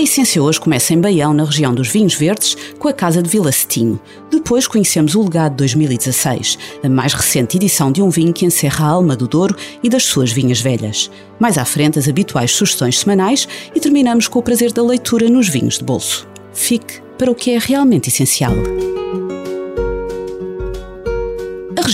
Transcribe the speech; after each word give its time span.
A 0.00 0.02
essência 0.02 0.42
hoje 0.42 0.58
começa 0.58 0.94
em 0.94 0.98
Baião, 0.98 1.34
na 1.34 1.44
região 1.44 1.74
dos 1.74 1.88
vinhos 1.88 2.14
verdes, 2.14 2.56
com 2.78 2.88
a 2.88 2.92
Casa 2.92 3.22
de 3.22 3.28
Vila 3.28 3.52
Cetinho. 3.52 4.00
Depois 4.30 4.66
conhecemos 4.66 5.14
o 5.14 5.22
Legado 5.22 5.56
2016, 5.56 6.58
a 6.82 6.88
mais 6.88 7.12
recente 7.12 7.58
edição 7.58 7.92
de 7.92 8.00
um 8.00 8.08
vinho 8.08 8.32
que 8.32 8.46
encerra 8.46 8.86
a 8.86 8.88
alma 8.88 9.14
do 9.14 9.28
Douro 9.28 9.54
e 9.82 9.90
das 9.90 10.04
suas 10.04 10.32
vinhas 10.32 10.58
velhas. 10.58 11.10
Mais 11.38 11.58
à 11.58 11.66
frente, 11.66 11.98
as 11.98 12.08
habituais 12.08 12.50
sugestões 12.50 12.98
semanais 12.98 13.46
e 13.74 13.78
terminamos 13.78 14.26
com 14.26 14.38
o 14.38 14.42
prazer 14.42 14.72
da 14.72 14.82
leitura 14.82 15.28
nos 15.28 15.50
vinhos 15.50 15.76
de 15.76 15.84
bolso. 15.84 16.26
Fique 16.54 17.02
para 17.18 17.30
o 17.30 17.34
que 17.34 17.50
é 17.50 17.58
realmente 17.58 18.08
essencial. 18.08 18.54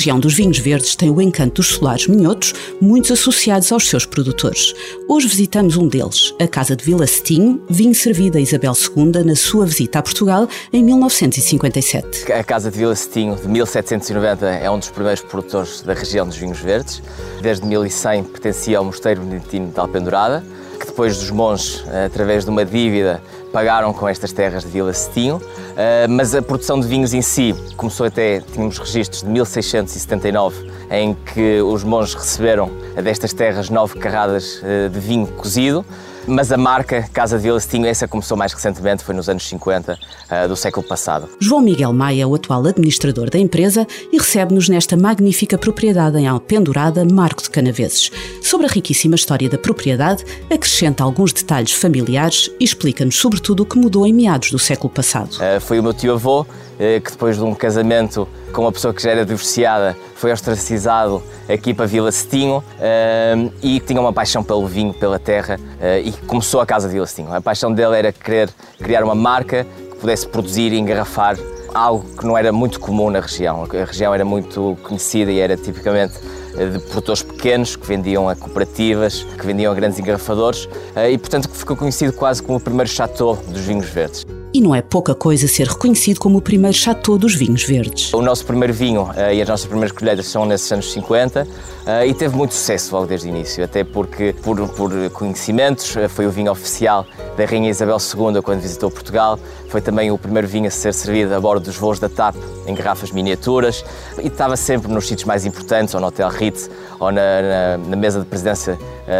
Região 0.06 0.20
dos 0.20 0.34
vinhos 0.34 0.59
verdes 0.59 0.95
tem 0.95 1.10
o 1.10 1.20
encanto 1.20 1.55
dos 1.55 1.66
solares 1.66 2.06
minhotos, 2.06 2.55
muitos 2.80 3.10
associados 3.10 3.73
aos 3.73 3.88
seus 3.88 4.06
produtores. 4.06 4.73
Hoje 5.09 5.27
visitamos 5.27 5.77
um 5.77 5.88
deles, 5.88 6.32
a 6.41 6.46
Casa 6.46 6.77
de 6.77 6.84
Vila 6.84 7.09
Cetinho, 7.09 7.60
vinho 7.68 7.93
servido 7.93 8.38
a 8.38 8.40
Isabel 8.40 8.73
II 8.73 9.24
na 9.24 9.35
sua 9.35 9.66
visita 9.66 9.98
a 9.98 10.02
Portugal 10.02 10.48
em 10.73 10.85
1957. 10.85 12.30
A 12.32 12.45
Casa 12.45 12.71
de 12.71 12.79
Vila 12.79 12.95
Cetinho, 12.95 13.35
de 13.35 13.48
1790, 13.48 14.46
é 14.46 14.71
um 14.71 14.79
dos 14.79 14.90
primeiros 14.90 15.23
produtores 15.23 15.82
da 15.82 15.93
região 15.93 16.24
dos 16.24 16.37
vinhos 16.37 16.60
verdes. 16.60 17.02
Desde 17.43 17.66
1100 17.66 18.23
pertencia 18.23 18.79
ao 18.79 18.85
Mosteiro 18.85 19.23
Beneditino 19.23 19.73
de 19.73 19.80
Alpendurada, 19.80 20.45
que 20.79 20.87
depois 20.87 21.18
dos 21.18 21.32
monges, 21.32 21.82
através 22.04 22.45
de 22.45 22.51
uma 22.51 22.65
dívida, 22.65 23.20
pagaram 23.57 23.90
com 23.90 24.07
estas 24.07 24.35
terras 24.35 24.65
de 24.65 24.68
Vila 24.68 24.93
Cetinho, 24.93 25.40
eh, 25.79 26.07
mas 26.09 26.35
a 26.35 26.43
produção 26.43 26.79
de 26.79 26.87
vinhos 26.87 27.15
em 27.15 27.23
si 27.23 27.54
começou 27.74 28.04
até, 28.04 28.40
tínhamos 28.52 28.76
registros 28.76 29.23
de 29.23 29.30
1679, 29.30 30.71
em 30.90 31.15
que 31.15 31.63
os 31.63 31.82
monges 31.82 32.13
receberam 32.13 32.71
destas 33.02 33.32
terras 33.32 33.71
nove 33.71 33.98
carradas 33.98 34.60
eh, 34.63 34.90
de 34.90 35.01
vinho 35.01 35.26
cozido, 35.29 35.87
mas 36.27 36.51
a 36.52 36.57
marca 36.57 37.02
Casa 37.13 37.37
de 37.37 37.45
Vila 37.45 37.60
Cetinho, 37.60 37.87
essa 37.87 38.09
começou 38.09 38.37
mais 38.37 38.52
recentemente, 38.52 39.05
foi 39.05 39.15
nos 39.15 39.29
anos 39.29 39.46
50 39.49 39.93
uh, 39.93 39.96
eh, 40.29 40.49
do 40.49 40.57
século 40.57 40.87
passado. 40.87 41.29
João 41.41 41.60
Miguel 41.60 41.93
Maia 41.93 42.23
é 42.23 42.27
o 42.27 42.35
atual 42.35 42.66
administrador 42.66 43.30
da 43.30 43.38
empresa 43.38 43.87
e 44.13 44.19
recebe-nos 44.19 44.69
nesta 44.69 44.97
magnífica 44.97 45.57
propriedade 45.57 46.19
em 46.19 46.27
Alpendurada, 46.27 47.04
Marco 47.04 47.43
de 47.43 47.51
Canaveses. 47.51 48.10
Sobre 48.43 48.66
a 48.66 48.71
riquíssima 48.71 49.15
história 49.15 49.49
da 49.49 49.59
propriedade, 49.59 50.24
acrescenta 50.51 51.04
alguns 51.04 51.32
detalhes 51.32 51.73
familiares 51.73 52.51
e 52.59 52.65
explica-nos 52.65 53.16
sobretudo 53.16 53.63
o 53.63 53.66
que 53.66 53.79
mudou 53.79 54.07
em 54.07 54.13
meados 54.13 54.51
do 54.51 54.59
século 54.59 54.91
passado. 54.91 55.37
Uh, 55.37 55.60
foi 55.60 55.79
o 55.79 55.82
meu 55.82 55.95
tio-avô 55.95 56.47
eh, 56.79 57.01
que 57.01 57.10
depois 57.10 57.37
de 57.37 57.43
um 57.43 57.54
casamento 57.54 58.29
com 58.57 58.62
uma 58.62 58.73
pessoa 58.73 58.95
que 58.95 59.02
já 59.02 59.10
era 59.10 59.23
divorciada 59.23 59.95
foi 60.15 60.32
ostracizado 60.32 61.23
aqui 61.46 61.74
para 61.74 61.85
Vila 61.85 62.10
Cetinho 62.10 62.57
uh, 62.57 63.52
e 63.63 63.79
tinha 63.80 64.00
uma 64.00 64.15
paixão 64.15 64.43
pelo 64.43 64.66
vinho, 64.66 64.94
pela 64.94 65.19
terra 65.19 65.60
uh, 65.60 66.00
e 66.03 66.10
começou 66.26 66.62
a 66.62 66.65
Casa 66.65 66.88
de 66.88 66.94
Vila 66.94 67.06
Cetinho. 67.06 67.34
A 67.34 67.41
paixão 67.43 67.71
dele 67.71 67.98
era 67.98 68.10
querer 68.10 68.48
criar 68.78 69.04
uma 69.04 69.15
marca 69.15 69.66
que 69.91 69.97
pudesse 69.97 70.26
produzir 70.26 70.72
e 70.72 70.78
engarrafar 70.78 71.36
algo 71.75 72.08
que 72.16 72.25
não 72.25 72.38
era 72.38 72.50
muito 72.50 72.81
comum 72.81 73.10
na 73.10 73.20
região. 73.20 73.62
A 73.64 73.84
região 73.84 74.14
era 74.14 74.25
muito 74.25 74.78
conhecida 74.82 75.31
e 75.31 75.38
era 75.38 75.54
tipicamente 75.54 76.14
de 76.19 76.78
produtores 76.78 77.22
pequenos 77.22 77.76
que 77.76 77.86
vendiam 77.86 78.26
a 78.26 78.34
cooperativas, 78.34 79.22
que 79.22 79.44
vendiam 79.44 79.70
a 79.70 79.75
grandes 79.75 79.98
engarrafadores 79.98 80.66
e, 81.12 81.19
portanto, 81.19 81.50
ficou 81.50 81.76
conhecido 81.76 82.14
quase 82.14 82.42
como 82.42 82.56
o 82.56 82.60
primeiro 82.60 82.88
chateau 82.88 83.36
dos 83.36 83.60
vinhos 83.60 83.91
verdes. 83.91 84.25
E 84.52 84.60
não 84.60 84.74
é 84.74 84.80
pouca 84.80 85.14
coisa 85.14 85.46
ser 85.46 85.66
reconhecido 85.66 86.18
como 86.18 86.38
o 86.38 86.40
primeiro 86.40 86.76
chateau 86.76 87.18
dos 87.18 87.34
vinhos 87.34 87.64
verdes. 87.64 88.12
O 88.14 88.22
nosso 88.22 88.44
primeiro 88.44 88.72
vinho 88.72 89.02
uh, 89.02 89.32
e 89.32 89.42
as 89.42 89.48
nossas 89.48 89.66
primeiras 89.66 89.96
colheitas 89.96 90.26
são 90.26 90.46
nesses 90.46 90.70
anos 90.72 90.90
50 90.92 91.42
uh, 91.42 91.46
eh, 91.86 92.06
e 92.08 92.14
teve 92.14 92.34
muito 92.34 92.54
sucesso 92.54 92.94
logo 92.94 93.06
desde 93.06 93.28
o 93.28 93.30
início, 93.30 93.62
até 93.62 93.84
porque, 93.84 94.34
por, 94.42 94.56
por 94.70 95.10
conhecimentos, 95.10 95.94
uh, 95.96 96.08
foi 96.08 96.26
o 96.26 96.30
vinho 96.30 96.50
oficial 96.50 97.06
da 97.36 97.44
Rainha 97.44 97.68
Isabel 97.68 97.98
II 97.98 98.40
quando 98.40 98.60
visitou 98.60 98.90
Portugal, 98.90 99.38
foi 99.68 99.80
também 99.80 100.10
o 100.10 100.16
primeiro 100.16 100.48
vinho 100.48 100.68
a 100.68 100.70
ser 100.70 100.94
servido 100.94 101.34
a 101.34 101.40
bordo 101.40 101.64
dos 101.64 101.76
voos 101.76 101.98
da 101.98 102.08
TAP 102.08 102.36
em 102.66 102.74
garrafas 102.74 103.10
miniaturas 103.10 103.84
e 104.22 104.28
estava 104.28 104.56
sempre 104.56 104.90
nos 104.90 105.06
sítios 105.06 105.26
mais 105.26 105.44
importantes, 105.44 105.94
ou 105.94 106.00
no 106.00 106.06
Hotel 106.06 106.28
Ritz, 106.30 106.70
ou 106.98 107.12
na, 107.12 107.42
na, 107.42 107.78
na 107.78 107.96
mesa 107.96 108.20
de 108.20 108.26
presidência 108.26 108.78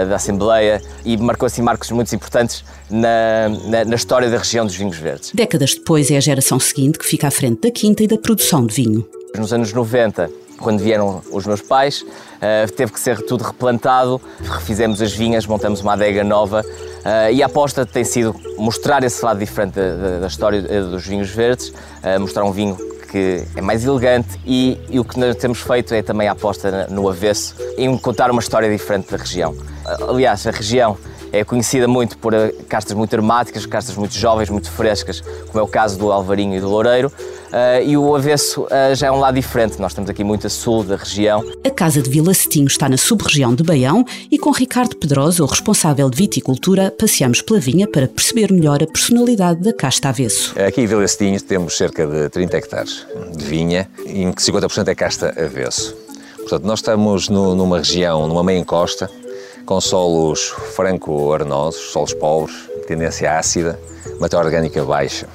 da 0.09 0.17
Assembleia 0.17 0.83
e 1.05 1.17
marcou 1.17 1.47
assim 1.47 1.63
marcos 1.63 1.91
muito 1.91 2.15
importantes 2.15 2.65
na, 2.91 3.49
na, 3.69 3.85
na, 3.85 3.95
história 3.95 4.29
da 4.29 4.39
região 4.39 4.67
dos 4.67 4.75
vinhos 4.75 4.97
verdes. 4.97 5.33
Décadas 5.33 5.75
depois 5.75 6.11
é 6.11 6.17
a 6.17 6.21
geração 6.21 6.59
seguinte 6.59 6.99
que 6.99 7.07
fica 7.07 7.29
à 7.29 7.31
frente 7.31 7.63
da 7.63 7.71
quinta 7.71 8.03
e 8.03 8.07
da 8.07 8.19
produção 8.19 8.67
de 8.67 8.75
vinho. 8.75 9.07
Nos 9.37 9.53
anos 9.53 9.73
90, 9.73 10.31
quando 10.59 10.81
vieram 10.81 11.23
os 11.31 11.47
meus 11.47 11.61
pais, 11.61 12.03
uh, 12.03 12.73
teve 12.75 12.93
que 12.93 13.01
ser 13.01 13.21
tudo 13.23 13.45
replantado, 13.45 14.21
refizemos 14.41 15.03
as 15.03 15.13
vinhas, 15.13 15.47
montamos 15.47 15.81
uma 15.81 15.93
adega 15.93 16.25
nova 16.25 16.63
uh, 16.63 17.33
e 17.33 17.43
a 17.43 17.47
aposta 17.47 17.85
tem 17.85 18.05
sido 18.05 18.35
mostrar 18.57 19.05
esse 19.05 19.25
lado 19.25 19.39
diferente 19.39 19.75
da, 19.75 20.21
da, 20.21 20.27
história 20.27 20.65
eh, 20.69 20.81
dos 20.81 21.07
vinhos 21.07 21.29
verdes, 21.31 21.73
mostrar 22.19 22.45
um 22.45 22.53
vinho 22.53 22.77
que 23.11 23.45
é 23.55 23.61
mais 23.61 23.85
elegante 23.85 24.41
e, 24.45 24.79
e, 24.89 24.99
o 24.99 25.05
que 25.05 25.19
nós 25.19 25.37
temos 25.37 25.61
feito 25.61 25.95
é 25.95 26.03
também 26.03 26.27
a 26.27 26.33
aposta 26.33 26.87
no 26.91 27.09
avesso 27.09 27.55
em 27.79 27.97
contar 27.99 28.31
uma 28.31 28.41
história 28.41 28.71
diferente 28.71 29.11
da 29.11 29.17
região. 29.17 29.55
Aliás, 30.09 30.47
a 30.47 30.51
região 30.51 30.97
é 31.33 31.45
conhecida 31.45 31.87
muito 31.87 32.17
por 32.19 32.33
eh, 32.35 32.53
castas 32.69 32.97
muito 32.97 33.15
aromáticas, 33.15 33.67
castas 33.67 33.97
muito 33.97 34.15
jovens, 34.15 34.49
muito 34.49 34.71
frescas, 34.71 35.21
como 35.21 35.59
é 35.59 35.63
o 35.63 35.67
caso 35.67 35.99
do 35.99 36.11
Alvarinho 36.11 36.57
e 36.57 36.61
do 36.61 36.69
Loureiro. 36.69 37.13
Uh, 37.47 37.83
e 37.87 37.97
o 37.97 38.15
avesso 38.15 38.65
uh, 38.65 38.95
já 38.95 39.07
é 39.07 39.11
um 39.11 39.21
lado 39.21 39.35
diferente. 39.35 39.81
Nós 39.81 39.93
estamos 39.93 40.11
aqui 40.11 40.25
muito 40.25 40.47
a 40.47 40.51
sul 40.51 40.83
da 40.83 40.97
região. 40.97 41.45
A 41.65 41.71
Casa 41.71 42.03
de 42.03 42.11
Vila 42.11 42.35
Cetinho 42.35 42.67
está 42.67 42.89
na 42.89 42.97
sub-região 42.97 43.55
de 43.55 43.63
Baião 43.63 44.05
e 44.31 44.37
com 44.37 44.51
Ricardo 44.51 44.97
Pedrosa, 44.97 45.43
o 45.45 45.47
responsável 45.47 46.11
de 46.11 46.17
viticultura, 46.17 46.91
passeamos 46.91 47.41
pela 47.41 47.61
vinha 47.61 47.87
para 47.87 48.09
perceber 48.09 48.53
melhor 48.53 48.83
a 48.83 48.87
personalidade 48.87 49.61
da 49.61 49.73
casta 49.73 50.09
avesso. 50.09 50.55
Aqui 50.59 50.83
em 50.83 50.87
Vila 50.87 51.07
Cetinho 51.07 51.41
temos 51.41 51.77
cerca 51.77 52.07
de 52.07 52.29
30 52.29 52.57
hectares 52.57 53.07
de 53.37 53.45
vinha, 53.45 53.89
em 54.05 54.33
que 54.33 54.43
50% 54.43 54.89
é 54.89 54.95
casta 54.95 55.29
avesso. 55.39 55.97
Portanto, 56.37 56.65
nós 56.65 56.81
estamos 56.81 57.29
no, 57.29 57.55
numa 57.55 57.79
região, 57.79 58.27
numa 58.27 58.43
meia 58.45 58.59
encosta, 58.59 59.11
com 59.67 59.81
solos 59.81 60.55
franco-arenosos, 60.77 61.91
solos 61.91 62.15
pobres, 62.15 62.55
tendência 62.87 63.37
ácida, 63.37 63.79
matéria 64.21 64.47
orgânica 64.47 64.85
baixa, 64.85 65.27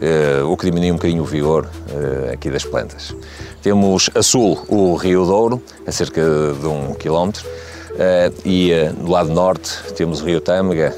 eh, 0.00 0.42
o 0.44 0.56
que 0.56 0.66
diminui 0.66 0.92
um 0.92 0.94
bocadinho 0.94 1.22
o 1.24 1.26
vigor 1.26 1.68
eh, 1.92 2.32
aqui 2.32 2.48
das 2.48 2.64
plantas. 2.64 3.14
Temos 3.60 4.08
a 4.14 4.22
sul 4.22 4.64
o 4.68 4.94
Rio 4.94 5.26
Douro, 5.26 5.60
a 5.84 5.90
cerca 5.90 6.22
de 6.22 6.66
um 6.66 6.94
quilómetro, 6.94 7.44
eh, 7.98 8.30
e 8.44 8.70
no 8.96 9.10
lado 9.10 9.30
norte 9.30 9.76
temos 9.96 10.22
o 10.22 10.24
Rio 10.24 10.40
Tâmega, 10.40 10.94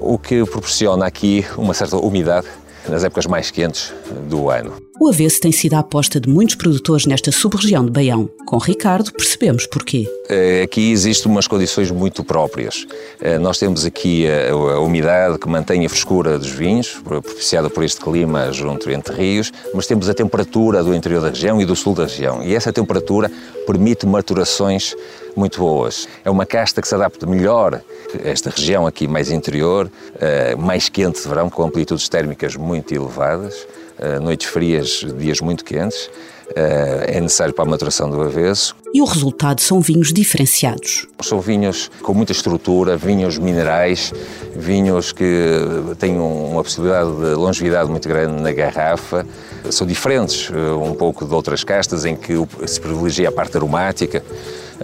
o 0.00 0.18
que 0.18 0.44
proporciona 0.44 1.06
aqui 1.06 1.46
uma 1.56 1.72
certa 1.74 1.96
umidade 1.96 2.46
nas 2.88 3.04
épocas 3.04 3.26
mais 3.26 3.50
quentes 3.50 3.92
do 4.28 4.50
ano. 4.50 4.74
O 5.00 5.08
avesso 5.08 5.40
tem 5.40 5.50
sido 5.50 5.74
a 5.74 5.80
aposta 5.80 6.20
de 6.20 6.28
muitos 6.28 6.54
produtores 6.54 7.06
nesta 7.06 7.32
sub-região 7.32 7.84
de 7.84 7.90
Baião. 7.90 8.30
Com 8.46 8.56
Ricardo 8.58 9.12
percebemos 9.12 9.66
porquê. 9.66 10.08
Eh, 10.28 10.62
aqui 10.62 10.92
existem 10.92 11.30
umas 11.30 11.48
condições 11.48 11.90
muito 11.90 12.22
próprias. 12.22 12.86
Eh, 13.20 13.36
nós 13.36 13.58
temos 13.58 13.84
aqui 13.84 14.26
a, 14.28 14.78
umidade 14.78 15.38
que 15.38 15.48
mantém 15.48 15.84
a 15.84 15.88
frescura 15.88 16.38
dos 16.38 16.50
vinhos, 16.50 17.00
propiciada 17.02 17.68
por 17.68 17.82
este 17.82 18.00
clima 18.00 18.52
junto 18.52 18.90
entre 18.92 19.14
rios, 19.14 19.52
mas 19.74 19.88
temos 19.88 20.08
a 20.08 20.14
temperatura 20.14 20.84
do 20.84 20.94
interior 20.94 21.20
da 21.20 21.30
região 21.30 21.60
e 21.60 21.64
do 21.64 21.74
sul 21.74 21.94
da 21.94 22.04
região. 22.04 22.40
E 22.40 22.54
essa 22.54 22.72
temperatura 22.72 23.28
permite 23.66 24.06
maturações 24.06 24.94
muito 25.36 25.58
boas. 25.58 26.08
É 26.24 26.30
uma 26.30 26.46
casta 26.46 26.80
que 26.80 26.88
se 26.88 26.94
adapta 26.94 27.26
melhor 27.26 27.74
a 27.74 28.28
esta 28.28 28.50
região 28.50 28.86
aqui 28.86 29.08
mais 29.08 29.30
interior, 29.30 29.90
eh, 30.18 30.54
mais 30.56 30.88
quente 30.88 31.22
de 31.22 31.28
verão, 31.28 31.48
com 31.48 31.62
amplitudes 31.62 32.08
térmicas 32.08 32.56
muito 32.56 32.94
elevadas 32.94 33.66
eh, 34.02 34.18
noites 34.18 34.48
frias, 34.48 35.06
dias 35.16 35.40
muito 35.40 35.64
quentes, 35.64 36.10
eh, 36.56 37.04
é 37.08 37.20
necessário 37.20 37.54
para 37.54 37.64
a 37.64 37.68
maturação 37.68 38.10
do 38.10 38.20
avesso. 38.20 38.74
E 38.92 39.00
o 39.00 39.04
resultado 39.04 39.60
são 39.60 39.80
vinhos 39.80 40.12
diferenciados. 40.12 41.06
São 41.22 41.40
vinhos 41.40 41.88
com 42.02 42.12
muita 42.12 42.32
estrutura, 42.32 42.96
vinhos 42.96 43.38
minerais, 43.38 44.12
vinhos 44.56 45.12
que 45.12 45.24
têm 46.00 46.18
uma 46.18 46.62
possibilidade 46.64 47.10
de 47.10 47.34
longevidade 47.34 47.88
muito 47.88 48.08
grande 48.08 48.42
na 48.42 48.50
garrafa. 48.50 49.24
São 49.70 49.86
diferentes 49.86 50.50
um 50.50 50.94
pouco 50.94 51.24
de 51.24 51.32
outras 51.32 51.62
castas 51.62 52.04
em 52.04 52.16
que 52.16 52.34
se 52.66 52.80
privilegia 52.80 53.28
a 53.28 53.32
parte 53.32 53.56
aromática. 53.56 54.22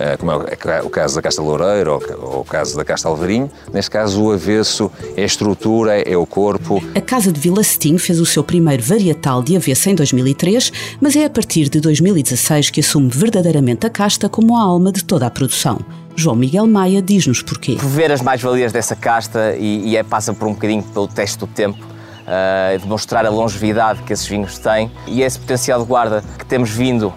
Eh, 0.00 0.17
como 0.17 0.31
é 0.31 0.83
o 0.83 0.89
caso 0.89 1.17
da 1.17 1.23
Casta 1.23 1.43
Loureiro 1.43 2.00
ou 2.23 2.41
o 2.41 2.45
caso 2.45 2.77
da 2.77 2.85
Casta 2.85 3.09
Alvarinho. 3.09 3.50
Neste 3.73 3.91
caso, 3.91 4.23
o 4.23 4.33
avesso 4.33 4.91
é 5.17 5.23
a 5.23 5.27
estrutura, 5.27 6.00
é 6.00 6.17
o 6.17 6.25
corpo. 6.25 6.81
A 6.95 7.00
Casa 7.00 7.33
de 7.33 7.41
Vila 7.41 7.65
Cetim 7.65 7.99
fez 7.99 8.21
o 8.21 8.27
seu 8.27 8.45
primeiro 8.45 8.83
varietal 8.83 9.43
de 9.43 9.56
avesso 9.56 9.91
em 9.91 9.95
2003, 9.97 10.73
mas 11.00 11.17
é 11.17 11.25
a 11.25 11.31
partir 11.31 11.69
de 11.69 11.81
2016 11.81 12.71
que 12.71 12.81
assume 12.81 13.09
verdadeiramente 13.09 13.87
a 13.87 13.91
casta 13.91 14.29
como 14.29 14.56
a 14.56 14.61
alma 14.61 14.93
de 14.93 15.05
toda 15.05 15.27
a 15.27 15.31
produção. 15.31 15.79
João 16.15 16.37
Miguel 16.37 16.67
Maia 16.67 17.03
diz-nos 17.03 17.43
porquê. 17.43 17.77
Por 17.77 17.89
ver 17.89 18.12
as 18.12 18.23
mais-valias 18.23 18.73
dessa 18.73 18.94
casta 18.94 19.56
e, 19.56 19.91
e 19.91 19.97
é, 19.97 20.03
passa 20.03 20.33
por 20.33 20.47
um 20.47 20.53
bocadinho 20.53 20.83
pelo 20.83 21.09
teste 21.09 21.39
do 21.39 21.47
tempo, 21.47 21.79
uh, 21.79 22.79
demonstrar 22.79 23.25
a 23.25 23.31
longevidade 23.31 24.03
que 24.03 24.12
esses 24.12 24.27
vinhos 24.27 24.59
têm 24.59 24.91
e 25.06 25.23
esse 25.23 25.39
potencial 25.39 25.81
de 25.81 25.87
guarda 25.87 26.23
que 26.39 26.44
temos 26.44 26.71
vindo 26.71 27.09
uh, 27.09 27.15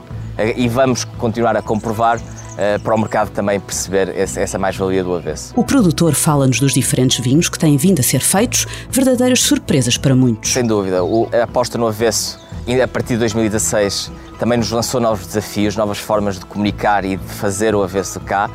e 0.55 0.67
vamos 0.67 1.03
continuar 1.03 1.57
a 1.57 1.61
comprovar 1.61 2.17
uh, 2.17 2.40
para 2.83 2.95
o 2.95 2.97
mercado 2.97 3.29
também 3.29 3.59
perceber 3.59 4.13
essa 4.17 4.57
mais-valia 4.57 5.03
do 5.03 5.15
avesso. 5.15 5.53
O 5.55 5.63
produtor 5.63 6.13
fala-nos 6.13 6.59
dos 6.59 6.73
diferentes 6.73 7.19
vinhos 7.19 7.49
que 7.49 7.57
têm 7.57 7.77
vindo 7.77 7.99
a 7.99 8.03
ser 8.03 8.19
feitos, 8.19 8.67
verdadeiras 8.89 9.41
surpresas 9.41 9.97
para 9.97 10.15
muitos. 10.15 10.51
Sem 10.51 10.65
dúvida, 10.65 10.99
a 11.33 11.43
aposta 11.43 11.77
no 11.77 11.87
avesso, 11.87 12.39
a 12.83 12.87
partir 12.87 13.13
de 13.13 13.19
2016, 13.19 14.11
também 14.41 14.57
nos 14.57 14.71
lançou 14.71 14.99
novos 14.99 15.27
desafios, 15.27 15.75
novas 15.75 15.99
formas 15.99 16.39
de 16.39 16.45
comunicar 16.47 17.05
e 17.05 17.15
de 17.15 17.23
fazer 17.23 17.75
o 17.75 17.83
avesso 17.83 18.19
cá. 18.19 18.49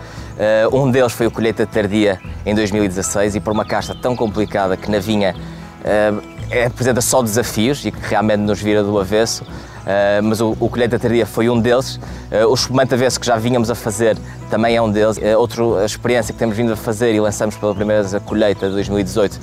Uh, 0.72 0.76
um 0.76 0.90
deles 0.90 1.12
foi 1.12 1.28
o 1.28 1.30
colheita 1.30 1.64
tardia 1.64 2.20
em 2.44 2.56
2016 2.56 3.36
e 3.36 3.40
por 3.40 3.52
uma 3.52 3.64
casta 3.64 3.94
tão 3.94 4.16
complicada 4.16 4.76
que 4.76 4.90
na 4.90 4.98
vinha 4.98 5.34
uh, 5.34 6.66
apresenta 6.66 7.00
só 7.00 7.22
desafios 7.22 7.84
e 7.84 7.92
que 7.92 8.00
realmente 8.02 8.40
nos 8.40 8.60
vira 8.60 8.82
do 8.82 8.98
avesso, 8.98 9.44
mas 10.24 10.40
o, 10.40 10.56
o 10.58 10.68
colheita 10.68 10.98
tardia 10.98 11.24
foi 11.26 11.48
um 11.48 11.60
deles. 11.60 11.96
Uh, 11.96 12.48
o 12.48 12.54
espumante 12.54 12.94
avesso 12.94 13.20
que 13.20 13.26
já 13.26 13.36
vínhamos 13.36 13.70
a 13.70 13.74
fazer 13.74 14.18
também 14.50 14.76
é 14.76 14.82
um 14.82 14.90
deles. 14.90 15.16
Uh, 15.16 15.38
outra 15.38 15.84
experiência 15.84 16.32
que 16.32 16.38
temos 16.38 16.56
vindo 16.56 16.72
a 16.72 16.76
fazer 16.76 17.14
e 17.14 17.20
lançamos 17.20 17.56
pela 17.56 17.74
primeira 17.74 18.02
vez 18.02 18.14
a 18.14 18.20
colheita 18.20 18.66
de 18.66 18.74
2018 18.74 19.38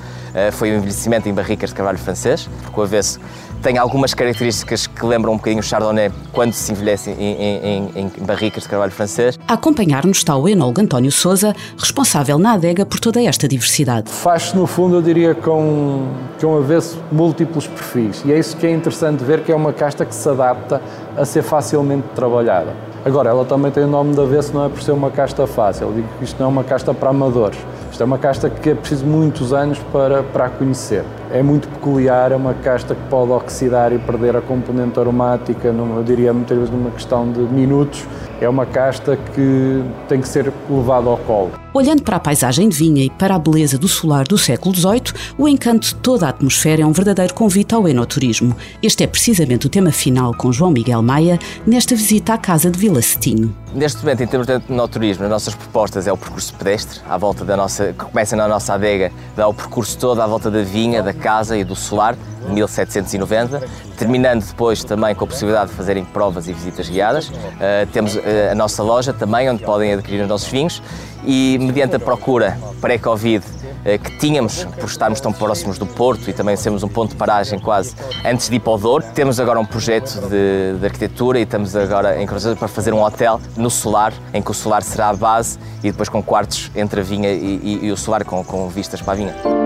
foi 0.51 0.71
o 0.71 0.75
envelhecimento 0.77 1.29
em 1.29 1.33
barricas 1.33 1.69
de 1.69 1.75
carvalho 1.75 1.99
francês, 1.99 2.49
porque 2.63 2.79
o 2.79 2.83
avesso 2.83 3.19
tem 3.63 3.77
algumas 3.77 4.13
características 4.13 4.86
que 4.86 5.06
lembram 5.06 5.31
um 5.31 5.38
bocadinho 5.38 5.62
o 5.62 5.63
Chardonnay 5.63 6.12
quando 6.33 6.51
se 6.51 6.74
envelhece 6.74 7.12
em, 7.12 7.15
em, 7.15 7.89
em, 7.95 8.12
barricas 8.25 8.63
de 8.63 8.69
carvalho 8.69 8.92
francês. 8.92 9.39
A 9.48 9.54
acompanhar-nos 9.54 10.18
está 10.18 10.36
o 10.36 10.50
enólogo 10.50 10.81
António 10.81 11.12
Souza, 11.12 11.56
responsável 11.77 12.38
na 12.38 12.54
adega 12.54 12.86
por 12.86 13.00
toda 13.00 13.24
esta 13.24 13.48
diversidade. 13.48 14.12
Faz-se, 14.12 14.56
no 14.57 14.68
fundo, 14.68 14.98
eu 14.98 15.01
diria, 15.01 15.33
com, 15.33 16.10
com 16.42 16.57
avesso 16.57 17.00
múltiplos 17.10 17.65
perfis. 17.65 18.21
E 18.25 18.33
é 18.33 18.38
isso 18.38 18.57
que 18.57 18.68
é 18.68 18.71
interessante 18.71 19.24
ver, 19.24 19.44
que 19.44 19.51
é 19.51 19.56
uma 19.56 19.71
casta 19.71 20.04
que 20.06 20.13
se 20.13 20.27
adapta 20.27 20.81
a 21.15 21.24
ser 21.24 21.42
facilmente 21.42 22.06
trabalhada. 22.13 22.75
Agora, 23.06 23.30
ela 23.30 23.45
também 23.45 23.71
tem 23.71 23.83
o 23.83 23.88
nome 23.88 24.13
de 24.13 24.21
avesso, 24.21 24.54
não 24.54 24.65
é 24.65 24.69
por 24.69 24.81
ser 24.81 24.92
uma 24.92 25.10
casta 25.10 25.48
fácil. 25.48 25.88
Eu 25.88 25.94
digo 25.94 26.07
que 26.18 26.25
isto 26.25 26.38
não 26.38 26.48
é 26.48 26.50
uma 26.50 26.63
casta 26.65 26.94
para 26.94 27.10
amadores. 27.10 27.60
Isto 27.92 28.01
é 28.01 28.06
uma 28.06 28.18
casta 28.18 28.50
que 28.50 28.69
é 28.69 28.75
preciso 28.75 29.06
muitos 29.06 29.54
anos 29.54 29.80
para, 29.92 30.24
para 30.24 30.45
a 30.45 30.50
conhecer. 30.50 31.04
É 31.33 31.41
muito 31.41 31.68
peculiar, 31.68 32.31
é 32.31 32.35
uma 32.35 32.53
casta 32.53 32.94
que 32.94 33.01
pode 33.09 33.31
oxidar 33.31 33.91
e 33.91 33.97
perder 33.97 34.35
a 34.35 34.41
componente 34.41 35.00
aromática, 35.00 35.74
numa, 35.74 35.95
eu 35.95 36.03
diria 36.03 36.31
muitas 36.31 36.56
vezes 36.56 36.71
numa 36.71 36.91
questão 36.91 37.31
de 37.31 37.39
minutos. 37.39 38.06
É 38.39 38.47
uma 38.47 38.68
casta 38.68 39.18
que 39.33 39.83
tem 40.07 40.21
que 40.21 40.27
ser 40.27 40.53
levada 40.69 41.09
ao 41.09 41.18
colo. 41.18 41.51
Olhando 41.74 42.03
para 42.03 42.18
a 42.18 42.19
paisagem 42.19 42.69
de 42.69 42.77
vinha 42.77 43.03
e 43.03 43.09
para 43.09 43.33
a 43.33 43.39
beleza 43.39 43.80
do 43.80 43.88
solar 43.88 44.27
do 44.27 44.38
século 44.38 44.75
XVIII, 44.75 45.33
o 45.35 45.47
encanto 45.50 45.88
de 45.88 45.95
toda 45.95 46.27
a 46.27 46.30
atmosfera 46.30 46.83
é 46.83 46.85
um 46.85 46.91
verdadeiro 46.91 47.33
convite 47.33 47.74
ao 47.74 47.88
enoturismo. 47.88 48.56
Este 48.83 49.03
é 49.03 49.07
precisamente 49.07 49.65
o 49.65 49.69
tema 49.71 49.91
final 49.91 50.36
com 50.38 50.51
João 50.51 50.69
Miguel 50.69 51.01
Maia 51.01 51.39
nesta 51.65 51.95
visita 51.95 52.36
à 52.36 52.38
casa 52.38 52.69
de 52.69 52.77
Vila 52.77 53.01
Cetinho. 53.01 53.62
Neste 53.73 54.03
momento, 54.03 54.21
em 54.21 54.27
termos 54.27 54.45
de 54.45 54.61
enoturismo, 54.69 55.23
as 55.23 55.29
nossas 55.31 55.55
propostas 55.55 56.05
é 56.05 56.13
o 56.13 56.17
percurso 56.17 56.53
pedestre, 56.53 56.99
à 57.09 57.17
volta 57.17 57.43
da 57.43 57.57
nossa, 57.57 57.87
que 57.87 58.05
começa 58.05 58.35
na 58.35 58.47
nossa 58.47 58.75
adega, 58.75 59.11
dá 59.35 59.47
o 59.47 59.53
percurso 59.53 59.97
todo 59.97 60.21
à 60.21 60.27
volta 60.27 60.51
da 60.51 60.61
vinha, 60.61 61.01
da 61.01 61.11
casa 61.11 61.57
e 61.57 61.63
do 61.63 61.75
solar, 61.75 62.15
1790, 62.47 63.63
terminando 63.97 64.45
depois 64.45 64.83
também 64.83 65.15
com 65.15 65.23
a 65.23 65.27
possibilidade 65.27 65.71
de 65.71 65.75
fazerem 65.75 66.05
provas 66.05 66.47
e 66.47 66.53
visitas 66.53 66.87
guiadas. 66.87 67.29
Uh, 67.29 67.87
temos 67.91 68.15
uh, 68.15 68.21
a 68.51 68.55
nossa 68.55 68.83
loja 68.83 69.11
também, 69.11 69.49
onde 69.49 69.63
podem 69.63 69.93
adquirir 69.93 70.21
os 70.21 70.27
nossos 70.27 70.49
vinhos 70.49 70.79
e 71.25 71.57
mediante 71.59 71.95
a 71.95 71.99
procura 71.99 72.55
pré-Covid 72.79 73.43
que 73.83 74.18
tínhamos, 74.18 74.63
por 74.63 74.85
estarmos 74.85 75.19
tão 75.19 75.33
próximos 75.33 75.77
do 75.77 75.85
Porto 75.85 76.30
e 76.30 76.33
também 76.33 76.56
sermos 76.56 76.83
um 76.83 76.88
ponto 76.88 77.12
de 77.12 77.15
paragem 77.15 77.59
quase 77.59 77.95
antes 78.25 78.50
de 78.50 78.56
ir 78.56 78.59
para 78.59 78.74
o 78.74 78.77
Douro. 78.77 79.03
Temos 79.13 79.39
agora 79.39 79.59
um 79.59 79.65
projeto 79.65 80.21
de, 80.30 80.80
de 80.80 80.85
arquitetura 80.85 81.39
e 81.39 81.44
estamos 81.44 81.75
agora 81.75 82.21
em 82.21 82.25
Cruzeiro 82.25 82.57
para 82.57 82.68
fazer 82.68 82.94
um 82.94 83.03
hotel 83.03 83.41
no 83.57 83.69
solar, 83.69 84.13
em 84.33 84.41
que 84.41 84.51
o 84.51 84.53
solar 84.53 84.83
será 84.83 85.09
a 85.09 85.13
base 85.13 85.59
e 85.83 85.91
depois 85.91 86.09
com 86.09 86.24
quartos 86.24 86.71
entre 86.75 87.01
a 87.01 87.03
vinha 87.03 87.30
e, 87.31 87.80
e, 87.81 87.85
e 87.85 87.91
o 87.91 87.97
solar 87.97 88.24
com, 88.24 88.44
com 88.44 88.69
vistas 88.69 89.01
para 89.01 89.13
a 89.13 89.15
vinha. 89.15 89.62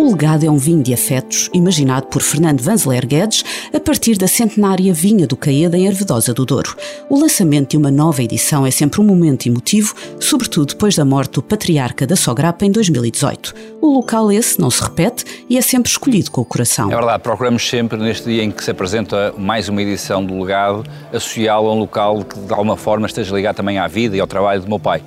O 0.00 0.12
Legado 0.12 0.46
é 0.46 0.50
um 0.50 0.56
vinho 0.56 0.82
de 0.82 0.94
afetos, 0.94 1.50
imaginado 1.52 2.06
por 2.06 2.22
Fernando 2.22 2.62
Vanzeler 2.62 3.06
Guedes 3.06 3.44
a 3.70 3.78
partir 3.78 4.16
da 4.16 4.26
centenária 4.26 4.94
vinha 4.94 5.26
do 5.26 5.36
Caeda 5.36 5.76
em 5.76 5.86
Arvedosa 5.86 6.32
do 6.32 6.46
Douro. 6.46 6.74
O 7.10 7.20
lançamento 7.20 7.72
de 7.72 7.76
uma 7.76 7.90
nova 7.90 8.22
edição 8.22 8.64
é 8.64 8.70
sempre 8.70 8.98
um 9.02 9.04
momento 9.04 9.46
emotivo, 9.46 9.94
sobretudo 10.18 10.68
depois 10.68 10.96
da 10.96 11.04
morte 11.04 11.32
do 11.32 11.42
patriarca 11.42 12.06
da 12.06 12.16
Sograpa 12.16 12.64
em 12.64 12.70
2018. 12.70 13.54
O 13.82 13.92
local 13.92 14.32
esse 14.32 14.58
não 14.58 14.70
se 14.70 14.82
repete 14.82 15.44
e 15.50 15.58
é 15.58 15.60
sempre 15.60 15.90
escolhido 15.90 16.30
com 16.30 16.40
o 16.40 16.46
coração. 16.46 16.90
É 16.90 16.96
verdade, 16.96 17.22
procuramos 17.22 17.68
sempre, 17.68 17.98
neste 17.98 18.24
dia 18.24 18.42
em 18.42 18.50
que 18.50 18.64
se 18.64 18.70
apresenta 18.70 19.34
mais 19.36 19.68
uma 19.68 19.82
edição 19.82 20.24
do 20.24 20.40
Legado, 20.40 20.82
associá-lo 21.12 21.68
a 21.68 21.74
um 21.74 21.78
local 21.78 22.24
que 22.24 22.38
de 22.40 22.52
alguma 22.54 22.78
forma 22.78 23.06
esteja 23.06 23.36
ligado 23.36 23.56
também 23.56 23.78
à 23.78 23.86
vida 23.86 24.16
e 24.16 24.20
ao 24.20 24.26
trabalho 24.26 24.62
do 24.62 24.68
meu 24.68 24.78
pai. 24.78 25.02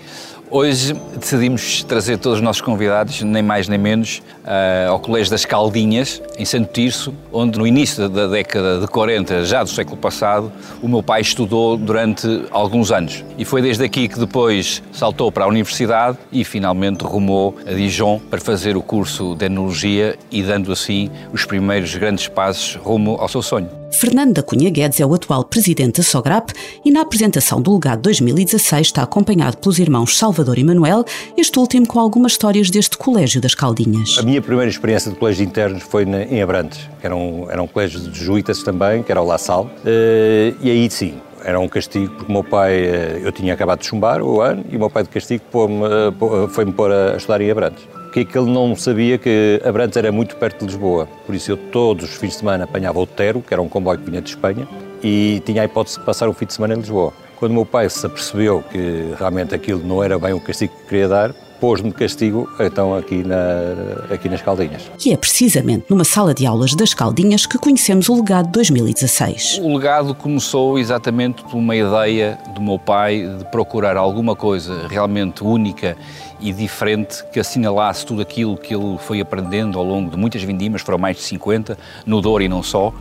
Hoje 0.56 0.94
decidimos 1.20 1.84
trazer 1.84 2.20
todos 2.20 2.38
os 2.38 2.44
nossos 2.44 2.62
convidados, 2.62 3.24
nem 3.24 3.42
mais 3.42 3.68
nem 3.68 3.80
menos, 3.80 4.22
uh, 4.44 4.92
ao 4.92 5.00
Colégio 5.00 5.32
das 5.32 5.46
Caldinhas, 5.46 6.22
em 6.38 6.46
Santo 6.46 6.72
Tirso, 6.72 7.12
onde 7.32 7.58
no 7.58 7.66
início 7.66 8.08
da 8.08 8.28
década 8.28 8.80
de 8.80 8.86
40, 8.86 9.46
já 9.46 9.64
do 9.64 9.70
século 9.72 9.98
passado, 9.98 10.52
o 10.80 10.88
meu 10.88 11.02
pai 11.02 11.22
estudou 11.22 11.76
durante 11.76 12.46
alguns 12.52 12.92
anos. 12.92 13.26
E 13.36 13.44
foi 13.44 13.64
desde 13.64 13.84
aqui 13.84 14.08
que 14.08 14.20
depois 14.20 14.84
saltou 14.92 15.32
para 15.32 15.46
a 15.46 15.48
universidade 15.48 16.20
e 16.32 16.44
finalmente 16.44 17.04
rumou 17.04 17.58
a 17.66 17.74
Dijon 17.74 18.20
para 18.20 18.40
fazer 18.40 18.78
o 18.78 18.82
curso 18.84 19.34
de 19.34 19.46
Enologia 19.46 20.16
e 20.30 20.44
dando 20.44 20.72
assim 20.72 21.10
os 21.34 21.46
primeiros 21.46 21.96
grandes 21.96 22.28
passos 22.28 22.76
rumo 22.76 23.18
ao 23.20 23.28
seu 23.28 23.42
sonho. 23.42 23.83
Fernando 23.94 24.34
da 24.34 24.44
Cunha 24.44 24.70
Guedes 24.70 25.00
é 25.00 25.06
o 25.06 25.14
atual 25.14 25.44
presidente 25.44 25.98
da 25.98 26.04
Sograp 26.04 26.52
e 26.84 26.92
na 26.92 27.02
apresentação 27.02 27.62
do 27.62 27.74
legado 27.74 28.02
2016 28.02 28.88
está 28.88 29.04
acompanhado 29.04 29.58
pelos 29.58 29.78
irmãos 29.78 30.18
Salvador 30.18 30.58
e 30.58 30.64
Manuel, 30.64 31.06
este 31.38 31.60
último 31.60 31.88
com 31.88 32.00
algumas 32.00 32.34
histórias 32.34 32.70
deste 32.70 32.98
Colégio 32.98 33.40
das 33.40 33.54
Caldinhas. 33.54 34.18
A 34.18 34.24
minha 34.24 34.42
primeira 34.42 34.70
experiência 34.70 35.12
de 35.12 35.18
colégio 35.18 35.46
internos 35.46 35.84
foi 35.84 36.04
em 36.04 36.42
Abrantes, 36.42 36.80
que 37.00 37.06
era 37.06 37.16
um, 37.16 37.50
era 37.50 37.62
um 37.62 37.68
colégio 37.68 38.00
de 38.00 38.18
jesuítas 38.18 38.64
também, 38.64 39.04
que 39.04 39.12
era 39.12 39.22
o 39.22 39.26
La 39.26 39.38
Salle, 39.38 39.70
eh, 39.86 40.54
e 40.60 40.72
aí 40.72 40.90
sim, 40.90 41.14
era 41.44 41.60
um 41.60 41.68
castigo, 41.68 42.14
porque 42.16 42.32
o 42.32 42.34
meu 42.34 42.44
pai, 42.44 42.74
eh, 42.74 43.22
eu 43.24 43.32
tinha 43.32 43.54
acabado 43.54 43.80
de 43.80 43.86
chumbar 43.86 44.22
o 44.22 44.42
ano, 44.42 44.64
e 44.70 44.76
o 44.76 44.80
meu 44.80 44.90
pai 44.90 45.04
de 45.04 45.10
castigo 45.10 45.44
eh, 45.54 46.48
foi-me 46.50 46.72
pôr 46.72 46.92
a 46.92 47.18
estudar 47.18 47.42
em 47.42 47.52
Abrantes 47.52 47.84
porque 48.14 48.20
é 48.20 48.26
que 48.26 48.38
ele 48.38 48.52
não 48.52 48.76
sabia 48.76 49.18
que 49.18 49.60
Abrantes 49.66 49.98
era 49.98 50.12
muito 50.12 50.36
perto 50.36 50.60
de 50.60 50.66
Lisboa. 50.68 51.08
Por 51.26 51.34
isso 51.34 51.52
eu 51.52 51.58
todos 51.58 52.12
os 52.12 52.16
fins 52.16 52.34
de 52.34 52.36
semana 52.36 52.66
apanhava 52.66 53.00
o 53.00 53.08
Tero, 53.08 53.42
que 53.42 53.52
era 53.52 53.60
um 53.60 53.68
comboio 53.68 53.98
que 53.98 54.08
vinha 54.08 54.22
de 54.22 54.30
Espanha, 54.30 54.68
e 55.02 55.42
tinha 55.44 55.64
a 55.64 55.66
hipótese 55.66 55.98
de 55.98 56.06
passar 56.06 56.30
o 56.30 56.34
fim 56.34 56.46
de 56.46 56.54
semana 56.54 56.76
em 56.76 56.78
Lisboa. 56.78 57.12
Quando 57.38 57.54
o 57.54 57.56
meu 57.56 57.66
pai 57.66 57.90
se 57.90 58.06
apercebeu 58.06 58.64
que 58.72 59.16
realmente 59.18 59.56
aquilo 59.56 59.84
não 59.84 60.04
era 60.04 60.20
bem 60.20 60.32
o 60.32 60.40
castigo 60.40 60.76
que 60.76 60.90
queria 60.90 61.08
dar, 61.08 61.34
pôs-me 61.60 61.90
de 61.90 61.96
castigo, 61.96 62.50
então, 62.60 62.96
aqui, 62.96 63.24
na, 63.24 64.14
aqui 64.14 64.30
nas 64.30 64.42
Caldinhas. 64.42 64.84
E 65.06 65.14
é 65.14 65.18
precisamente 65.18 65.86
numa 65.90 66.04
sala 66.04 66.34
de 66.34 66.46
aulas 66.46 66.76
das 66.76 66.94
Caldinhas 66.94 67.46
que 67.46 67.58
conhecemos 67.58 68.10
o 68.10 68.16
legado 68.16 68.52
2016. 68.52 69.60
O 69.62 69.76
legado 69.76 70.14
começou 70.14 70.78
exatamente 70.78 71.44
por 71.44 71.56
uma 71.56 71.76
ideia 71.76 72.38
do 72.54 72.62
meu 72.62 72.78
pai 72.78 73.28
de 73.38 73.46
procurar 73.46 73.98
alguma 73.98 74.36
coisa 74.36 74.88
realmente 74.88 75.44
única 75.44 75.98
e 76.40 76.52
diferente 76.52 77.24
que 77.32 77.40
assinalasse 77.40 78.06
tudo 78.06 78.22
aquilo 78.22 78.58
que 78.58 78.76
ele 78.76 78.98
foi 79.00 79.22
aprendendo 79.22 79.80
ao 79.80 79.86
longo 79.86 80.12
de 80.12 80.18
muitas 80.18 80.44
vindimas, 80.44 80.82
foram 80.82 80.98
mais 80.98 81.18
de 81.18 81.24
50, 81.24 81.78
no 82.06 82.22
Douro 82.22 82.44
e 82.44 82.50
não 82.50 82.62
só, 82.62 82.94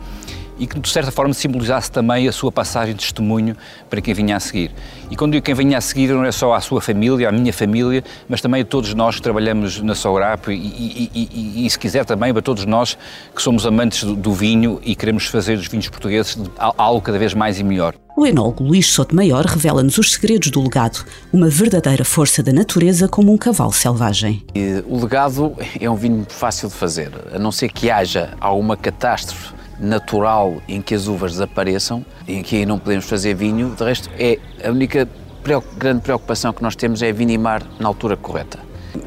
e 0.57 0.67
que 0.67 0.79
de 0.79 0.89
certa 0.89 1.11
forma 1.11 1.33
simbolizasse 1.33 1.91
também 1.91 2.27
a 2.27 2.31
sua 2.31 2.51
passagem 2.51 2.93
de 2.93 3.01
testemunho 3.01 3.55
para 3.89 4.01
quem 4.01 4.13
vinha 4.13 4.35
a 4.35 4.39
seguir. 4.39 4.71
E 5.09 5.15
quando 5.15 5.33
digo 5.33 5.45
quem 5.45 5.55
vinha 5.55 5.77
a 5.77 5.81
seguir 5.81 6.09
não 6.09 6.23
é 6.23 6.31
só 6.31 6.53
a 6.53 6.61
sua 6.61 6.81
família, 6.81 7.29
a 7.29 7.31
minha 7.31 7.53
família, 7.53 8.03
mas 8.27 8.41
também 8.41 8.61
a 8.61 8.65
todos 8.65 8.93
nós 8.93 9.15
que 9.15 9.21
trabalhamos 9.21 9.81
na 9.81 9.95
Sograp 9.95 10.47
e, 10.47 10.53
e, 10.53 11.11
e, 11.13 11.65
e, 11.65 11.69
se 11.69 11.77
quiser 11.77 12.05
também 12.05 12.31
para 12.33 12.41
todos 12.41 12.65
nós 12.65 12.97
que 13.35 13.41
somos 13.41 13.65
amantes 13.65 14.03
do, 14.03 14.15
do 14.15 14.33
vinho 14.33 14.79
e 14.83 14.95
queremos 14.95 15.25
fazer 15.25 15.57
dos 15.57 15.67
vinhos 15.67 15.89
portugueses 15.89 16.37
algo 16.57 17.01
cada 17.01 17.17
vez 17.17 17.33
mais 17.33 17.59
e 17.59 17.63
melhor. 17.63 17.95
O 18.15 18.27
enólogo 18.27 18.63
Luís 18.63 18.91
Sotomayor 18.91 19.43
revela-nos 19.43 19.97
os 19.97 20.11
segredos 20.11 20.51
do 20.51 20.61
legado, 20.61 21.03
uma 21.31 21.49
verdadeira 21.49 22.05
força 22.05 22.43
da 22.43 22.53
natureza 22.53 23.07
como 23.07 23.33
um 23.33 23.37
cavalo 23.37 23.73
selvagem. 23.73 24.45
O 24.85 25.01
legado 25.01 25.55
é 25.79 25.89
um 25.89 25.95
vinho 25.95 26.23
fácil 26.29 26.69
de 26.69 26.75
fazer, 26.75 27.11
a 27.33 27.39
não 27.39 27.51
ser 27.51 27.69
que 27.69 27.89
haja 27.89 28.33
alguma 28.39 28.77
catástrofe 28.77 29.62
natural 29.79 30.61
em 30.67 30.81
que 30.81 30.93
as 30.93 31.07
uvas 31.07 31.33
desapareçam, 31.33 32.05
em 32.27 32.41
que 32.41 32.57
aí 32.57 32.65
não 32.65 32.79
podemos 32.79 33.05
fazer 33.05 33.33
vinho. 33.33 33.75
De 33.75 33.83
resto, 33.83 34.09
é 34.17 34.39
a 34.63 34.69
única 34.69 35.07
grande 35.77 36.01
preocupação 36.01 36.53
que 36.53 36.61
nós 36.61 36.75
temos 36.75 37.01
é 37.01 37.11
vinimar 37.11 37.61
na 37.79 37.87
altura 37.87 38.15
correta. 38.15 38.59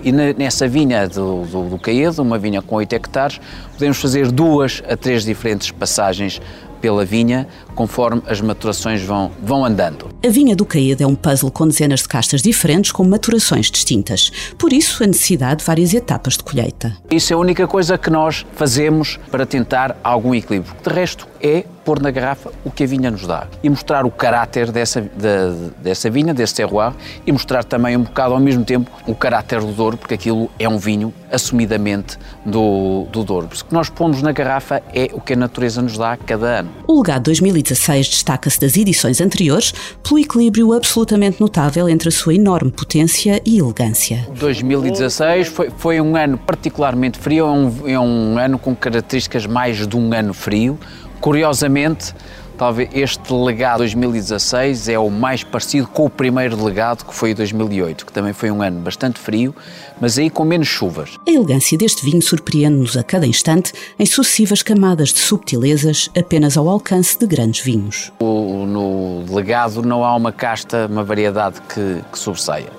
E 0.03 0.11
nessa 0.11 0.67
vinha 0.67 1.09
do, 1.09 1.45
do, 1.45 1.69
do 1.71 1.79
Caedo, 1.79 2.21
uma 2.21 2.39
vinha 2.39 2.61
com 2.61 2.75
8 2.77 2.93
hectares, 2.93 3.41
podemos 3.73 3.99
fazer 3.99 4.31
duas 4.33 4.83
a 4.89 4.97
três 4.97 5.25
diferentes 5.25 5.71
passagens 5.71 6.41
pela 6.81 7.05
vinha 7.05 7.47
conforme 7.75 8.23
as 8.27 8.41
maturações 8.41 9.03
vão, 9.03 9.31
vão 9.43 9.65
andando. 9.65 10.09
A 10.25 10.29
vinha 10.29 10.57
do 10.57 10.65
Caído 10.65 11.03
é 11.03 11.07
um 11.07 11.15
puzzle 11.15 11.51
com 11.51 11.69
dezenas 11.69 12.01
de 12.01 12.09
castas 12.09 12.43
diferentes 12.43 12.91
com 12.93 13.05
maturações 13.05 13.71
distintas. 13.71 14.31
Por 14.59 14.73
isso, 14.73 15.05
a 15.05 15.07
necessidade 15.07 15.61
de 15.61 15.65
várias 15.67 15.93
etapas 15.93 16.35
de 16.37 16.45
colheita. 16.45 16.97
Isso 17.11 17.33
é 17.33 17.37
a 17.37 17.39
única 17.39 17.67
coisa 17.67 17.99
que 17.99 18.11
nós 18.11 18.47
fazemos 18.55 19.19
para 19.31 19.45
tentar 19.45 19.99
algum 20.03 20.35
equilíbrio. 20.35 20.75
De 20.83 20.91
resto, 20.93 21.29
é 21.43 21.65
pôr 21.85 22.03
na 22.03 22.11
garrafa 22.11 22.51
o 22.65 22.71
que 22.71 22.83
a 22.83 22.87
vinha 22.87 23.11
nos 23.11 23.27
dá 23.27 23.47
e 23.63 23.71
mostrar 23.71 24.05
o 24.05 24.11
caráter 24.11 24.73
dessa, 24.73 25.01
de, 25.01 25.71
dessa 25.81 26.11
vinha, 26.11 26.35
desse 26.35 26.57
terroir 26.57 26.93
e 27.25 27.31
mostrar 27.31 27.63
também 27.63 27.97
um 27.97 28.03
bocado 28.03 28.35
ao 28.35 28.41
mesmo 28.41 28.65
tempo 28.65 28.91
o 29.07 29.15
caráter 29.15 29.61
do 29.61 29.73
Douro, 29.73 29.97
porque 29.97 30.15
aquilo 30.15 30.51
é 30.59 30.69
um 30.69 30.79
vinho 30.79 31.15
assumidamente 31.31 32.19
do, 32.45 33.07
do 33.13 33.23
Douro. 33.23 33.47
O 33.47 33.65
que 33.65 33.73
nós 33.73 33.89
pomos 33.89 34.21
na 34.21 34.33
garrafa 34.33 34.83
é 34.93 35.09
o 35.13 35.21
que 35.21 35.35
a 35.35 35.37
natureza 35.37 35.81
nos 35.81 35.97
dá 35.97 36.17
cada 36.17 36.61
ano. 36.61 36.71
O 36.89 36.99
legado 36.99 37.25
2016 37.25 38.09
destaca-se 38.09 38.61
das 38.61 38.77
edições 38.77 39.21
anteriores 39.21 39.73
pelo 40.03 40.19
equilíbrio 40.19 40.73
absolutamente 40.73 41.41
notável 41.41 41.89
entre 41.89 42.09
a 42.09 42.13
sua 42.13 42.35
enorme 42.35 42.73
potência 42.73 43.41
e 43.47 43.59
elegância. 43.59 44.27
2016 44.37 45.49
foi, 45.49 45.71
foi 45.77 46.01
um 46.01 46.17
ano 46.17 46.37
particularmente 46.39 47.19
frio, 47.19 47.47
é 47.47 47.51
um, 47.51 47.89
é 47.89 48.01
um 48.01 48.39
ano 48.39 48.59
com 48.59 48.75
características 48.75 49.47
mais 49.47 49.87
de 49.87 49.97
um 49.97 50.13
ano 50.13 50.35
frio, 50.35 50.79
Curiosamente, 51.21 52.15
talvez 52.57 52.89
este 52.93 53.33
legado 53.33 53.79
2016 53.79 54.89
é 54.89 54.99
o 54.99 55.11
mais 55.11 55.43
parecido 55.43 55.87
com 55.89 56.07
o 56.07 56.11
primeiro 56.11 56.63
legado 56.63 57.05
que 57.05 57.15
foi 57.15 57.35
2008, 57.35 58.07
que 58.07 58.13
também 58.13 58.33
foi 58.33 58.51
um 58.51 58.63
ano 58.63 58.81
bastante 58.81 59.19
frio, 59.19 59.55
mas 60.01 60.19
aí 60.19 60.31
com 60.31 60.45
menos 60.45 60.69
chuvas. 60.69 61.19
A 61.27 61.31
elegância 61.31 61.77
deste 61.77 62.05
vinho 62.05 62.23
surpreende-nos 62.23 62.97
a 62.97 63.03
cada 63.03 63.27
instante 63.27 63.73
em 63.99 64.07
sucessivas 64.07 64.63
camadas 64.63 65.13
de 65.13 65.19
subtilezas 65.19 66.11
apenas 66.17 66.57
ao 66.57 66.69
alcance 66.69 67.19
de 67.19 67.27
grandes 67.27 67.65
vinhos. 67.65 68.13
O, 68.21 68.65
no 68.67 69.35
legado 69.35 69.83
não 69.83 70.05
há 70.05 70.15
uma 70.15 70.33
casta, 70.33 70.87
uma 70.87 71.05
variedade 71.05 71.61
que, 71.63 72.03
que 72.11 72.19
sobressaia. 72.19 72.71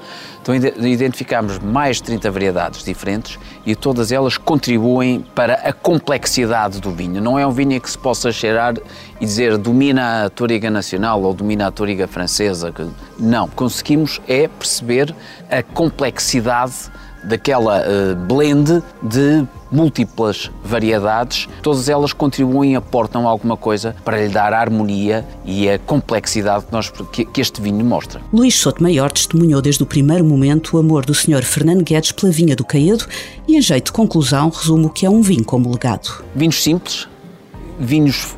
Então 0.48 0.88
identificamos 0.88 1.60
mais 1.60 1.98
de 1.98 2.04
30 2.04 2.32
variedades 2.32 2.82
diferentes 2.82 3.38
e 3.66 3.76
todas 3.76 4.14
elas 4.14 4.38
contribuem 4.38 5.26
para 5.36 5.56
a 5.56 5.74
complexidade 5.74 6.80
do 6.80 6.90
vinho. 6.92 7.22
Não 7.22 7.38
é 7.38 7.46
um 7.46 7.52
vinho 7.52 7.82
que 7.82 7.90
se 7.90 7.98
possa 7.98 8.32
cheirar 8.32 8.76
e 9.20 9.26
dizer 9.26 9.58
domina 9.58 10.24
a 10.26 10.30
toriga 10.30 10.70
nacional 10.70 11.22
ou 11.22 11.34
domina 11.34 11.68
a 11.68 11.72
toriga 11.72 12.08
francesa. 12.08 12.74
Não, 13.20 13.50
conseguimos 13.50 14.22
é 14.26 14.48
perceber 14.48 15.14
a 15.52 15.62
complexidade 15.62 16.90
daquela 17.26 17.82
uh, 17.82 18.16
blend 18.16 18.82
de 19.04 19.46
múltiplas 19.72 20.52
variedades, 20.64 21.48
todas 21.62 21.90
elas 21.90 22.14
contribuem 22.14 22.74
e 22.74 22.76
aportam 22.76 23.28
alguma 23.28 23.58
coisa 23.58 23.96
para 24.04 24.22
lhe 24.22 24.30
dar 24.30 24.54
a 24.54 24.60
harmonia 24.60 25.26
e 25.46 25.70
a 25.70 25.78
complexidade 25.80 26.66
que, 26.66 26.72
nós, 26.72 26.92
que, 27.12 27.42
este 27.42 27.62
vinho 27.62 27.86
mostra. 27.86 28.22
Luís 28.34 28.56
Sotomayor 28.56 29.12
testemunhou 29.12 29.62
desde 29.62 29.84
o 29.84 29.86
primeiro 29.86 30.24
momento 30.24 30.76
o 30.76 30.80
amor 30.80 31.06
do 31.06 31.14
Sr. 31.14 31.44
Fernando 31.44 31.84
Guedes 31.84 32.12
pela 32.12 32.32
vinha 32.32 32.56
do 32.56 32.66
Caedo 32.66 33.06
e, 33.48 33.58
em 33.58 33.62
jeito 33.62 33.88
de 33.88 33.92
conclusão, 33.92 34.50
resumo 34.50 34.90
que 34.90 35.06
é 35.06 35.10
um 35.10 35.22
vinho 35.22 35.46
como 35.46 35.72
legado. 35.72 36.24
Vinhos 36.36 36.62
simples, 36.64 37.08
vinhos 37.80 38.36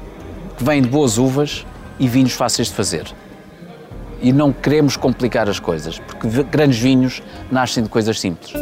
que 0.57 0.63
vêm 0.63 0.81
de 0.81 0.89
boas 0.89 1.17
uvas 1.17 1.65
e 1.99 2.07
vinhos 2.07 2.33
fáceis 2.33 2.67
de 2.67 2.73
fazer 2.73 3.13
e 4.21 4.33
não 4.33 4.51
queremos 4.51 4.97
complicar 4.97 5.49
as 5.49 5.59
coisas, 5.59 5.99
porque 5.99 6.43
grandes 6.43 6.79
vinhos 6.79 7.21
nascem 7.51 7.83
de 7.83 7.89
coisas 7.89 8.19
simples. 8.19 8.53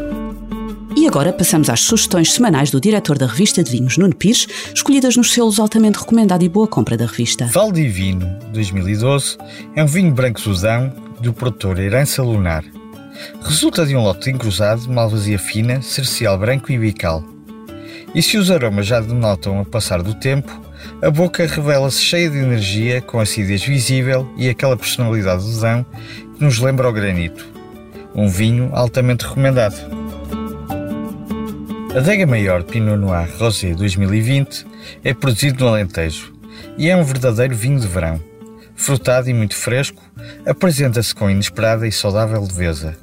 E 0.97 1.05
agora 1.05 1.31
passamos 1.31 1.69
às 1.69 1.81
sugestões 1.81 2.33
semanais 2.33 2.71
do 2.71 2.81
diretor 2.81 3.19
da 3.19 3.27
revista 3.27 3.63
de 3.63 3.69
vinhos, 3.69 3.99
Nuno 3.99 4.15
Pires, 4.15 4.47
escolhidas 4.73 5.15
nos 5.15 5.31
selos 5.31 5.59
altamente 5.59 5.99
recomendado 5.99 6.43
e 6.43 6.49
boa 6.49 6.67
compra 6.67 6.97
da 6.97 7.05
revista. 7.05 7.45
Val 7.53 7.71
Divino 7.71 8.27
2012 8.51 9.37
é 9.75 9.83
um 9.83 9.85
vinho 9.85 10.11
branco 10.11 10.41
Suzão 10.41 10.91
do 11.21 11.31
produtor 11.31 11.77
Herança 11.77 12.23
Lunar. 12.23 12.63
Resulta 13.43 13.85
de 13.85 13.95
um 13.95 14.01
lote 14.01 14.31
encruzado 14.31 14.91
malvasia 14.91 15.37
fina, 15.37 15.83
cercial 15.83 16.35
branco 16.35 16.71
e 16.71 16.79
bical. 16.79 17.23
E 18.15 18.23
se 18.23 18.35
os 18.35 18.49
aromas 18.49 18.87
já 18.87 18.99
denotam 18.99 19.61
o 19.61 19.65
passar 19.65 20.01
do 20.01 20.15
tempo, 20.15 20.51
a 20.99 21.11
boca 21.11 21.45
revela-se 21.45 22.01
cheia 22.01 22.27
de 22.27 22.39
energia, 22.39 23.01
com 23.01 23.19
acidez 23.19 23.63
visível 23.63 24.27
e 24.35 24.49
aquela 24.49 24.75
personalidade 24.75 25.43
do 25.43 25.61
Dão 25.61 25.85
que 26.35 26.43
nos 26.43 26.57
lembra 26.57 26.89
o 26.89 26.91
granito. 26.91 27.45
Um 28.15 28.27
vinho 28.27 28.71
altamente 28.73 29.27
recomendado. 29.27 29.96
A 31.97 31.99
Dega 31.99 32.27
Maior 32.27 32.63
Pinot 32.63 32.95
Noir 32.95 33.27
Rosé 33.39 33.73
2020 33.73 34.67
é 35.03 35.15
produzido 35.15 35.63
no 35.63 35.71
Alentejo 35.71 36.31
e 36.77 36.91
é 36.91 36.95
um 36.95 37.03
verdadeiro 37.03 37.55
vinho 37.55 37.79
de 37.79 37.87
verão. 37.87 38.21
Frutado 38.75 39.31
e 39.31 39.33
muito 39.33 39.55
fresco, 39.55 39.99
apresenta-se 40.45 41.15
com 41.15 41.27
inesperada 41.27 41.87
e 41.87 41.91
saudável 41.91 42.39
leveza. 42.39 42.95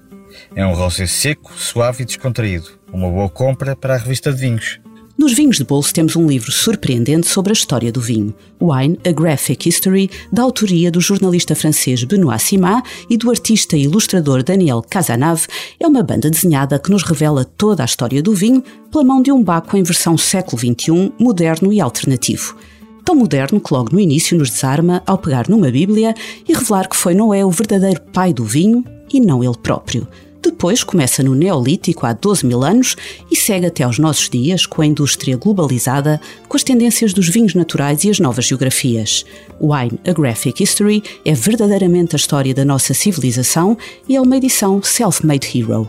É 0.55 0.65
um 0.65 0.75
rosé 0.75 1.09
seco, 1.09 1.53
suave 1.55 2.05
e 2.05 2.07
descontraído. 2.07 2.69
Uma 2.93 3.11
boa 3.11 3.29
compra 3.29 3.75
para 3.75 3.95
a 3.95 3.99
revista 3.99 4.33
de 4.33 4.39
vinhos. 4.39 4.79
Nos 5.17 5.33
vinhos 5.33 5.59
de 5.59 5.65
bolso 5.65 5.95
temos 5.95 6.17
um 6.17 6.27
livro 6.27 6.51
surpreendente 6.51 7.29
sobre 7.29 7.53
a 7.53 7.55
história 7.55 7.93
do 7.93 8.01
vinho, 8.01 8.35
Wine: 8.61 8.99
A 9.07 9.13
Graphic 9.13 9.69
History, 9.69 10.11
da 10.33 10.43
autoria 10.43 10.91
do 10.91 11.01
jornalista 11.01 11.55
francês 11.55 12.03
Benoît 12.03 12.43
Simard 12.43 12.83
e 13.09 13.17
do 13.17 13.31
artista 13.31 13.77
e 13.77 13.85
ilustrador 13.85 14.43
Daniel 14.43 14.83
Casanave. 14.83 15.47
É 15.79 15.87
uma 15.87 16.03
banda 16.03 16.29
desenhada 16.29 16.81
que 16.81 16.91
nos 16.91 17.05
revela 17.05 17.45
toda 17.45 17.83
a 17.83 17.87
história 17.87 18.21
do 18.21 18.35
vinho 18.35 18.63
pela 18.91 19.05
mão 19.05 19.23
de 19.23 19.31
um 19.31 19.43
Baco 19.43 19.77
em 19.77 19.85
versão 19.85 20.19
século 20.19 20.59
XXI, 20.59 21.13
moderno 21.19 21.73
e 21.73 21.81
alternativo 21.81 22.57
tão 23.05 23.15
moderno 23.15 23.61
que 23.61 23.73
logo 23.73 23.93
no 23.93 24.01
início 24.01 24.37
nos 24.37 24.49
desarma 24.49 25.03
ao 25.07 25.19
pegar 25.19 25.47
numa 25.47 25.71
Bíblia 25.71 26.15
e 26.49 26.55
revelar 26.55 26.89
que 26.89 26.97
foi 26.97 27.15
Noé 27.15 27.45
o 27.45 27.51
verdadeiro 27.51 28.01
pai 28.01 28.33
do 28.33 28.45
vinho 28.45 28.83
e 29.13 29.21
não 29.21 29.45
ele 29.45 29.59
próprio. 29.63 30.09
Depois 30.45 30.85
começa 30.85 31.23
no 31.23 31.35
Neolítico 31.35 32.05
há 32.05 32.13
12 32.13 32.45
mil 32.45 32.63
anos 32.63 32.95
e 33.31 33.35
segue 33.35 33.65
até 33.65 33.83
aos 33.83 33.99
nossos 33.99 34.29
dias 34.29 34.67
com 34.67 34.83
a 34.83 34.87
indústria 34.87 35.39
globalizada, 35.39 36.21
com 36.47 36.55
as 36.55 36.63
tendências 36.63 37.15
dos 37.15 37.31
vinhos 37.31 37.55
naturais 37.55 38.05
e 38.05 38.11
as 38.11 38.21
novas 38.21 38.45
geografias. 38.45 39.25
Wine, 39.59 39.99
A 40.07 40.13
Graphic 40.13 40.63
History 40.63 41.03
é 41.25 41.33
verdadeiramente 41.33 42.15
a 42.15 42.19
história 42.19 42.53
da 42.53 42.63
nossa 42.63 42.93
civilização 42.93 43.79
e 44.07 44.17
é 44.17 44.21
uma 44.21 44.37
edição 44.37 44.83
Self-Made 44.83 45.59
Hero. 45.59 45.89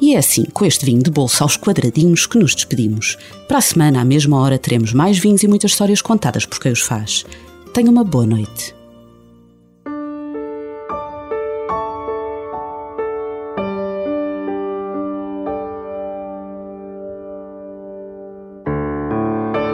E 0.00 0.14
é 0.14 0.18
assim, 0.18 0.44
com 0.44 0.64
este 0.64 0.86
vinho 0.86 1.02
de 1.02 1.10
bolsa 1.10 1.42
aos 1.42 1.56
quadradinhos, 1.56 2.24
que 2.24 2.38
nos 2.38 2.54
despedimos. 2.54 3.18
Para 3.48 3.58
a 3.58 3.62
semana, 3.62 4.00
à 4.00 4.04
mesma 4.04 4.38
hora, 4.38 4.58
teremos 4.58 4.92
mais 4.92 5.18
vinhos 5.18 5.42
e 5.42 5.48
muitas 5.48 5.72
histórias 5.72 6.00
contadas 6.00 6.46
por 6.46 6.60
quem 6.60 6.70
os 6.70 6.82
faz. 6.82 7.26
Tenha 7.74 7.90
uma 7.90 8.04
boa 8.04 8.24
noite. 8.24 8.77